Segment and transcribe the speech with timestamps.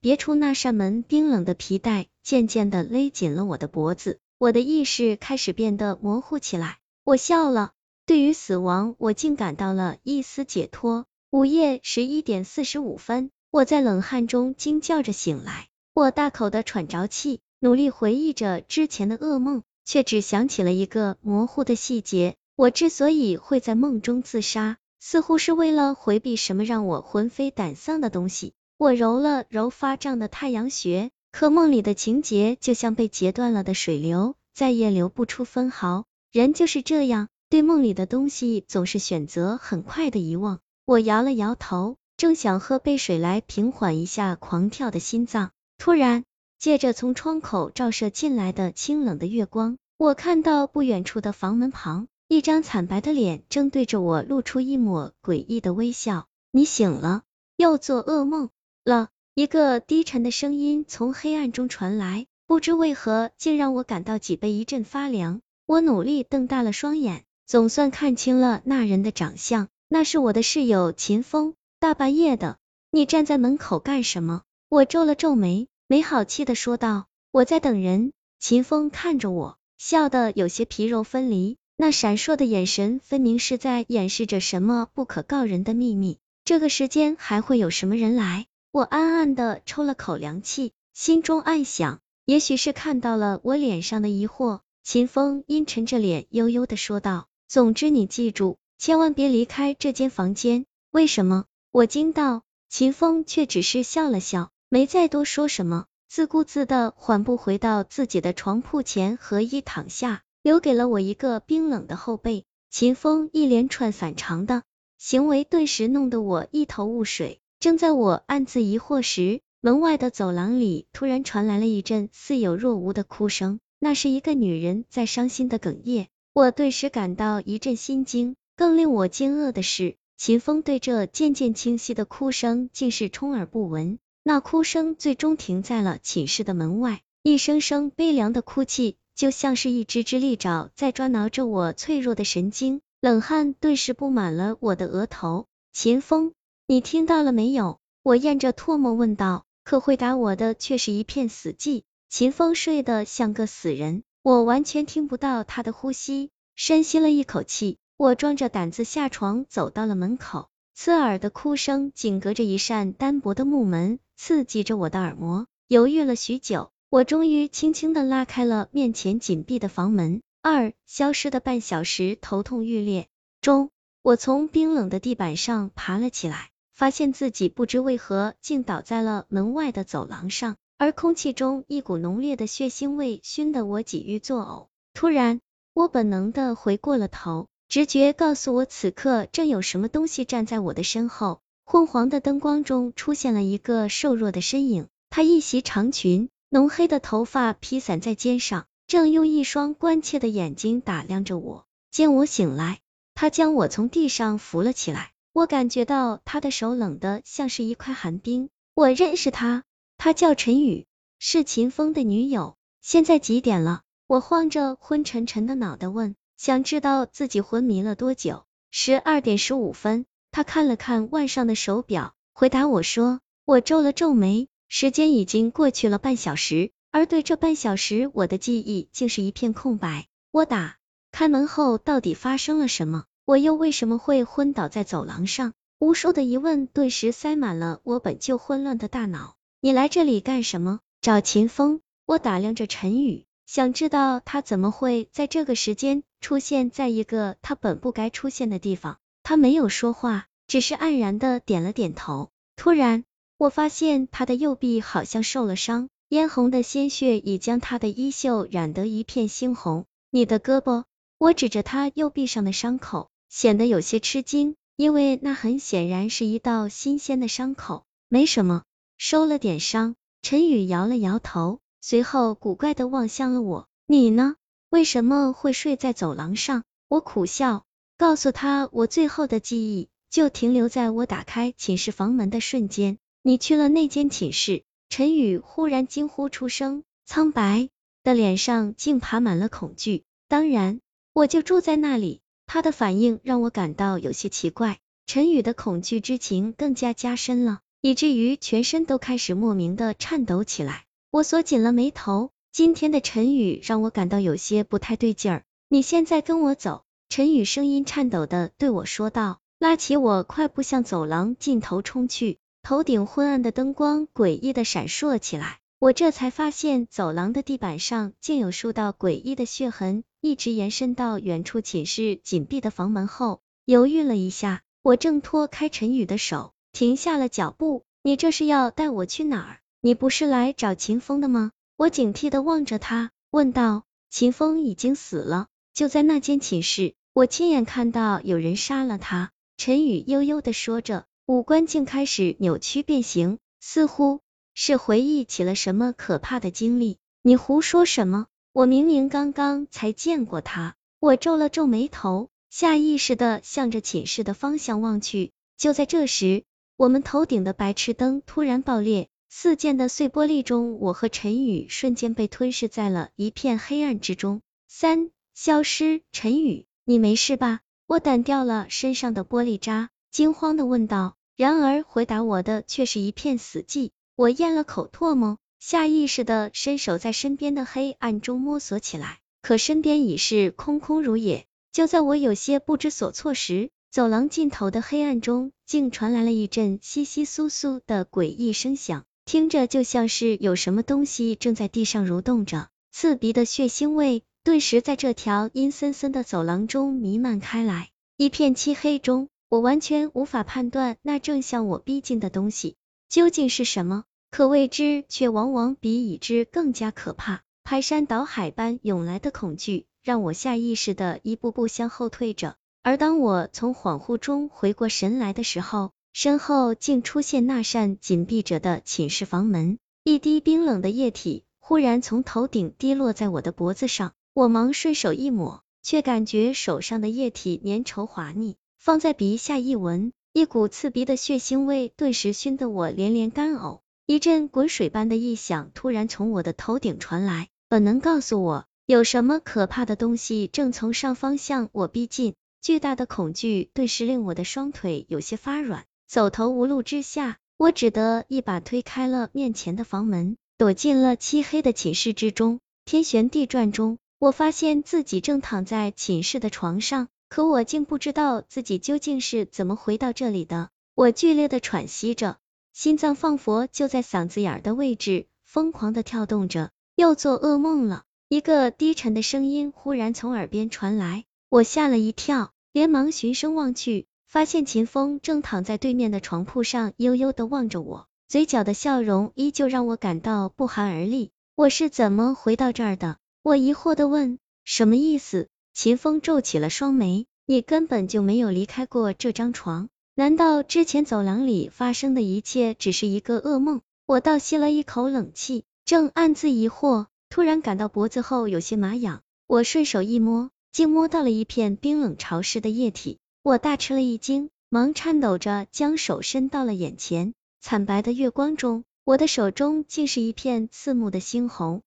[0.00, 6.78] 别出那扇门，冰冷的皮带渐渐的勒紧了我的脖子，我的意识开始变得模糊起来。
[7.04, 7.72] 我笑了，
[8.06, 11.06] 对于死亡，我竟感到了一丝解脱。
[11.30, 22.34] 午夜十一点四十五分，我在冷汗中惊叫着醒来，我大口的喘着气，努力回忆着之前的噩梦，却只想起了一个模糊的细节。
[22.56, 28.52] 我之所以会在梦中自杀，似乎是为了回避什么让我魂飞胆丧的东西。
[28.80, 36.06] 我揉了揉发胀的太阳穴，可梦里的情节就像被截断了的水流，再也流不出分毫。
[36.32, 40.60] 人就是这样，对梦里的东西总是选择很快的遗忘。
[40.86, 46.24] 我摇了摇头，正想喝杯水来平缓一下狂跳的心脏，突然，
[46.58, 56.28] 借着从窗口照射进来的清冷的月光，我看到不远处的房门旁，一张惨白的脸正对着我露出一抹诡异的微笑。
[56.50, 57.24] 你醒了，
[57.58, 58.48] 又做噩梦
[58.84, 59.08] 了？
[59.34, 65.40] 一个低沉的声音从黑暗中传来，不知为何，竟让我感到脊背一阵发凉。
[65.66, 71.54] 我努力瞪大了双眼，总算看清了那人的长相，那是我的室友秦风。
[71.78, 72.58] 大半夜的，
[72.90, 74.42] 你站在门口干什么？
[74.68, 86.18] 我皱了皱眉，没好气的说道：“我在等人。”秦风看着我，笑得有些皮肉分离，那闪烁的眼神分明是在掩饰着什么不可告人的秘密。
[86.44, 88.46] 这个时间还会有什么人来？
[88.72, 94.60] 我暗暗的抽了口凉气，心中暗想，也许是看到了我脸上的疑惑。
[94.84, 101.46] 秦风阴沉着脸，悠悠的说道：“总之你记住，千万别离开这间房间。”为什么？
[101.72, 102.42] 我惊道。
[102.68, 112.44] 秦风却只是笑了笑，没再多说什么，自顾自的缓步回到自己的床铺前，合衣躺下，留给了我一个冰冷的后背。
[112.70, 114.62] 秦风一连串反常的
[114.96, 117.40] 行为，顿时弄得我一头雾水。
[117.60, 123.60] 正在我暗自疑惑时，门外的走廊里突然传来了一阵似有若无的哭声。
[123.78, 128.34] 那是一个女人在伤心的哽咽，我顿时感到一阵心惊。
[128.56, 133.98] 更令我惊愕的是，秦风对这渐渐清晰的哭声竟是充耳不闻。
[134.22, 142.80] 那哭声最终停在了寝室的门外，一声声悲凉的哭泣，就像是一只只利爪在抓挠着我脆弱的神经。
[143.02, 145.44] 冷汗顿时布满了我的额头。
[145.72, 146.32] 秦风，
[146.70, 147.80] 你听到了没有？
[148.04, 149.44] 我咽着唾沫问道。
[149.64, 151.82] 可回答我的却是一片死寂。
[152.08, 156.30] 秦风睡得像个死人，我完全听不到他的呼吸。
[156.54, 160.48] 深吸了一口气，我壮着胆子下床，走到了门口。
[160.72, 165.48] 刺耳的哭声紧隔着一扇单薄的木门，刺激着我的耳膜。
[165.66, 170.22] 犹豫了许久，我终于轻轻的拉开了面前紧闭的房门。
[170.40, 173.08] 二消失的半小时，头痛欲裂
[173.40, 173.70] 中，
[174.02, 180.56] 我从冰冷的地板上爬了起来，发现自己不知为何竟倒在了门外的走廊上。
[180.78, 184.68] 而空气中一股浓烈的血腥味熏得我几欲作呕。
[184.94, 185.42] 突然，
[185.74, 191.40] 我本能的回过了头，直觉告诉我此刻正有什么东西站在我的身后。
[191.66, 201.66] 昏黄的灯光中出现了一个瘦弱的身影，他一袭长裙，浓黑的头发披散在肩上，正用一双关切的眼睛打量着我。
[201.90, 202.78] 见我醒来，
[203.14, 208.48] 他将我从地上扶了起来，我感觉到他的手冷得像是一块寒冰。
[208.74, 209.64] 我认识他。
[209.96, 210.86] 他叫陈宇，
[211.18, 212.56] 是秦风的女友。
[212.80, 213.82] 现在几点了？
[214.06, 218.44] 我晃着昏沉沉的脑袋问，想知道自己昏迷了多久。
[218.70, 220.06] 十二点十五分。
[220.32, 223.20] 他看了看腕上的手表，回答我说。
[223.44, 230.06] 我皱了皱眉，时间已经过去了半小时，而对这半小时，我的记忆竟是一片空白。
[230.30, 230.76] 我打
[231.10, 233.06] 开门后到底发生了什么？
[233.30, 235.52] 我又为什么会昏倒在走廊上？
[235.78, 239.36] 无数的疑问顿时塞满了我本就混乱的大脑。
[239.60, 240.80] 你来这里干什么？
[241.00, 241.80] 找秦风。
[242.06, 248.98] 我打量着陈宇，想知道他怎么会在这个时间出现在一个他本不该出现的地方。
[249.22, 252.30] 他没有说话，只是黯然的点了点头。
[252.56, 253.04] 突然，
[253.38, 259.84] 我发现他的右臂好像受了伤，嫣红的鲜血已将他的衣袖染得一片猩红。
[260.10, 260.82] 你的胳膊？
[261.18, 267.84] 我指着他右臂上的伤口，显得有些吃惊，因为那很显然是一道新鲜的伤口。
[268.08, 268.64] 没什么。
[268.98, 273.68] 受了点伤，陈宇摇了摇头，随后古怪的望向了我。
[273.86, 274.34] 你呢？
[274.68, 276.64] 为什么会睡在走廊上？
[276.88, 277.64] 我苦笑，
[277.96, 282.98] 告诉他我最后的记忆就停留在我打开寝室房门的瞬间。
[283.22, 284.64] 你去了那间寝室？
[284.88, 287.70] 陈宇忽然惊呼出声，苍白
[288.02, 290.04] 的脸上竟爬满了恐惧。
[290.28, 290.80] 当然，
[291.12, 292.19] 我就住在那里。
[292.52, 294.80] 他的反应让我感到有些奇怪。
[295.06, 297.60] 陈宇的恐惧之情更加加深了。
[297.80, 300.82] 以至于全身都开始莫名的颤抖起来。
[301.12, 305.44] 我锁紧了眉头，今天的陈宇让我感到有些不太对劲儿。
[305.68, 306.82] 你现在跟我走。
[307.08, 312.38] 陈宇声音颤抖的对我说道，拉起我快步向走廊尽头冲去。
[312.64, 323.40] 头顶昏暗的灯光诡异的闪烁起来，我这才发现走廊的地板上竟有数道诡异的血痕，一直延伸到远处寝室紧闭的房门后。
[323.64, 327.84] 犹豫了一下，我挣脱开陈宇的手，停下了脚步。
[328.02, 329.60] 你这是要带我去哪儿？
[329.80, 331.52] 你不是来找秦风的吗？
[331.76, 333.84] 我警惕的望着他，问道。
[334.10, 336.94] 秦风已经死了，就在那间寝室。
[337.12, 344.20] 我亲眼看到有人杀了他，陈宇悠悠的说着，五官竟开始扭曲变形，似乎
[344.52, 346.98] 是回忆起了什么可怕的经历。
[347.22, 348.26] 你胡说什么？
[348.52, 350.74] 我明明刚刚才见过他。
[350.98, 355.30] 我皱了皱眉头，下意识的向着寝室的方向望去。
[355.56, 356.42] 就在这时，
[356.76, 364.40] 我们头顶的白炽灯突然爆裂，四溅的碎玻璃中，我和陈宇瞬间被吞噬在了一片黑暗之中。
[364.66, 366.66] 三，消失，陈宇。
[366.84, 367.60] 你没事吧？
[367.86, 371.14] 我掸掉了身上的玻璃渣，惊慌的问道。
[371.36, 373.90] 然而回答我的却是一片死寂。
[374.16, 381.44] 我咽了口唾沫，下意识的伸手在身边的黑暗中摸索起来，可身边已是空空如也。
[381.70, 394.22] 就在我有些不知所措时，走廊尽头的黑暗中竟传来了一阵窸窸窣窣的诡异声响，听着就像是有什么东西正在地上蠕动着，刺鼻的血腥味。
[394.42, 402.76] 顿时在这条阴森森的走廊中弥漫开来，一片漆黑中，我完全无法判断那正向我逼近的东西
[403.10, 407.42] 究竟是什么，可未知却往往比已知更加可怕。
[407.64, 412.56] 排山倒海般涌来的恐惧，让我下意识的一步步向后退着。
[412.82, 424.12] 而当我从恍惚中回过神来的时候，身后竟出现那扇紧闭着的寝室房门，一滴冰冷的液体忽然从头顶滴落在我的脖子上。
[424.32, 433.80] 我忙顺手一抹，却感觉手上的液体粘稠滑腻，放在鼻下一闻，一股刺鼻的血腥味顿时熏得我连连干呕。
[434.10, 442.34] 一阵滚水般的异响突然从我的头顶传来，本能告诉我有什么可怕的东西正从上方向我逼近。
[442.60, 452.58] 巨大的恐惧顿时令我的双腿有些发软，走投无路之下，我只得一把推开了面前的房门，躲进了漆黑的寝室之中。
[452.84, 453.96] 天旋地转中。
[454.18, 460.68] 我发现自己正躺在寝室的床上，可我竟不知道自己究竟是怎么回到这里的。
[460.96, 462.38] 我剧烈的喘息着，
[462.72, 466.70] 心脏仿佛就在嗓子眼的位置，疯狂的跳动着。
[466.96, 468.04] 又做噩梦了？
[468.28, 481.30] 一个低沉的声音忽然从耳边传来，我吓了一跳，连忙循声望去，发现秦风正躺在对面的床铺上，悠悠的望着我，嘴角的笑容依旧让我感到不寒而栗。
[481.56, 483.16] 我是怎么回到这儿的？
[483.42, 489.88] 我疑惑的问：“什么意思？”秦风皱起了双眉：“你根本就没有离开过这张床，
[490.20, 499.22] 难道之前走廊里发生的一切只是一个噩梦？”我倒吸了一口冷气，正暗自疑惑，突然感到脖子后有些麻痒。
[499.46, 503.16] 我顺手一摸，竟摸到了一片冰冷潮湿的液体。
[503.42, 507.32] 我大吃了一惊，忙颤抖着将手伸到了眼前。
[507.62, 511.80] 惨白的月光中，我的手中竟是一片刺目的猩红。